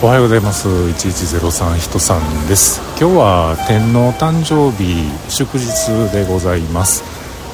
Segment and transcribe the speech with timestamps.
[0.00, 0.68] おはようございます。
[0.68, 2.80] 1103人さんです。
[3.00, 7.02] 今日は天皇誕生日祝日でございます、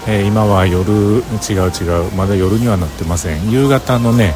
[0.06, 3.50] えー、今は夜違う違うまだ夜にはなってません。
[3.50, 4.34] 夕方のね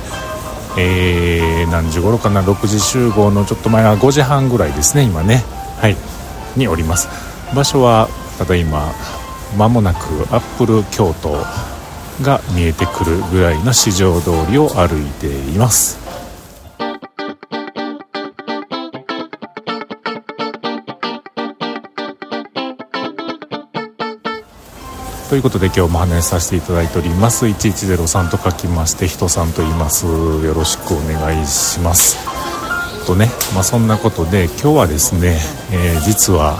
[0.79, 5.45] えー、何時頃かな6時集合のちょっと前は5時半ぐらいですね今ね。
[5.77, 5.97] はい。
[6.57, 7.09] におります。
[7.55, 8.91] 場所はただいま
[9.59, 9.99] 間もなく
[10.35, 11.33] アップル京都
[12.25, 16.08] が見えてくるぐらいの市場通りを歩いています。
[25.29, 27.45] ということで今日も話させていただいております。
[27.45, 30.07] 1103と書きまして人さんと言います。
[30.07, 32.17] よろしくお願いします。
[33.07, 35.39] とねまあそんなことで今日はですね、
[35.71, 36.59] えー、実は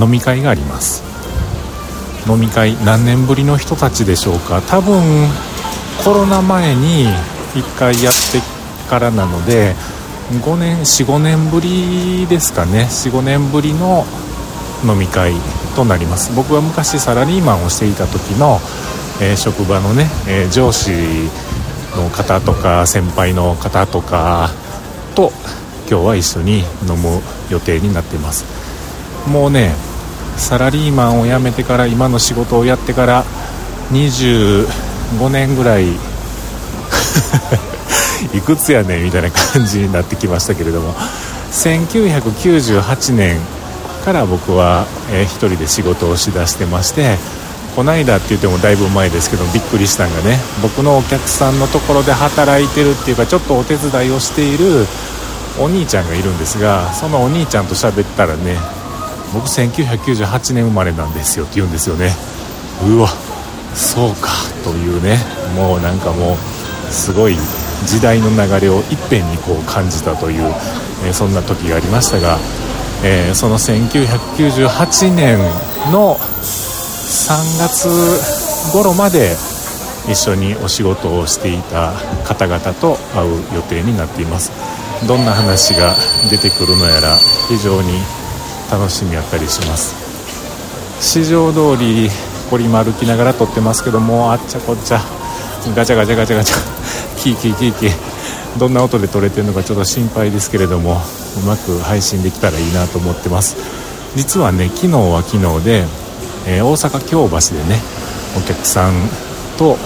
[0.00, 1.02] 飲み会があります。
[2.30, 4.62] 飲み会何年ぶりの人たちでしょうか。
[4.62, 5.02] 多分
[6.04, 7.06] コロナ前に
[7.54, 8.40] 1回やって
[8.88, 9.74] からなので
[10.30, 12.86] 5年45年ぶりですかね。
[12.88, 14.04] 45年ぶりの
[14.84, 15.34] 飲み会
[15.80, 16.34] となります。
[16.36, 18.60] 僕は昔サラリーマンをしていた時の、
[19.22, 20.90] えー、職場のね、えー、上司
[21.96, 24.50] の方とか先輩の方とか
[25.14, 25.32] と
[25.88, 28.44] 今日は一緒に飲む予定になっています。
[29.26, 29.72] もうね
[30.36, 33.24] サラリーマンを辞めてから今の仕事をやってから
[33.90, 34.66] 25
[35.30, 35.92] 年ぐらい
[38.34, 40.94] いくつやねんみたいな感じになってきましたけれども
[41.52, 43.40] 1998年
[44.00, 47.16] から僕は、え、1人で仕事をしだしてまして
[47.76, 54.86] こないだって言ってもだいぶ前ですけどびっくりしたんがね僕のお客さんのところで働いてるっていうかちょっとお手伝いをしている
[55.58, 58.56] お兄ちゃんがいるんですがそのお兄ちゃんと喋ったらね
[59.32, 62.10] 僕1998年生まれなんですよって言うんですよね。
[62.84, 63.08] うわ
[63.74, 64.30] そうか
[64.64, 65.18] というね。
[65.54, 66.36] もうなんかもう
[66.92, 67.36] すごい
[67.86, 70.42] 時代の流れをいっぺんにこう感じたという、
[71.04, 72.38] えー、そんな時がありましたが
[73.02, 75.38] えー、その1998年
[75.90, 77.88] の3月
[78.72, 79.36] 頃まで
[80.08, 81.92] 一緒にお仕事をしていた
[82.24, 84.50] 方々と会う予定になっています。
[85.06, 85.94] どんな話が
[86.30, 87.16] 出てくるのやら
[87.48, 88.00] 非常に
[88.70, 89.94] 楽しみやったりします。
[91.00, 92.10] 市場通り
[92.50, 95.00] こり歩きながら撮ってますけどもあっちゃこっちゃ。
[95.74, 96.56] ガチャガチャガチャガチャ。
[97.16, 98.19] キーキーキーキー。
[98.58, 101.00] どんな音で撮れてるのかちょっと心配ですけれども
[101.42, 103.80] うまく配信できたらいいなと思ってます。
[104.16, 105.84] 実はね昨日は昨日で、
[106.46, 107.80] えー、大阪京橋でね
[108.36, 108.92] お客さん
[109.56, 109.76] と、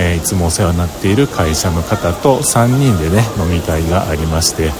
[0.00, 4.70] えー、いつもお世話になっている会社の方と3人でね飲み会がありまして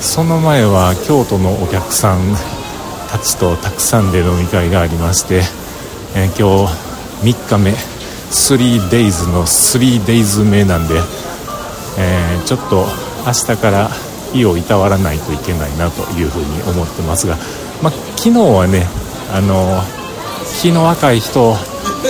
[0.00, 2.34] その前は京都のお客さん
[3.10, 5.42] たちとたくさんで飲み会がありまして、
[6.16, 11.00] えー、今日3日目 3days の 3days 目なんで
[11.98, 12.86] えー、ちょっと
[13.26, 13.90] 明日から
[14.34, 17.36] 意をいたわらないといけないなというふうに思ってますが、
[17.82, 18.86] まあ、昨日はね
[19.32, 19.80] あの
[20.60, 21.54] 日の若い人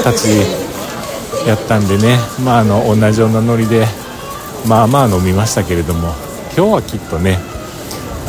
[0.02, 0.28] たち
[1.46, 3.86] やったんでね、まあ、あの同じようなノリで
[4.66, 6.08] まあまあ飲みましたけれども
[6.56, 7.38] 今日はきっとね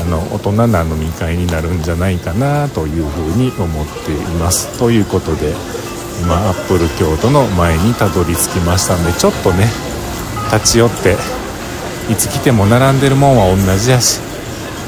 [0.01, 4.77] あの大人な飲み会になるんじゃないかなというふうに思っています。
[4.77, 5.53] ということで
[6.21, 9.67] 今アップル京都の前にたどり着きましたんでちょっとね
[10.51, 11.15] 立ち寄って
[12.09, 14.19] いつ来ても並んでるもんは同じやし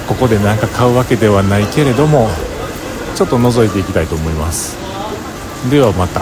[0.07, 2.29] ここで何か買うわけではないけれども
[3.15, 4.77] ちょっと覗いていきたいと思います
[5.71, 6.21] ではまた。